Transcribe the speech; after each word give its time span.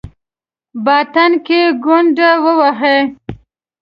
باطن 0.85 1.31
کې 1.45 1.61
ګونډه 1.83 2.29
ووهي. 2.43 2.99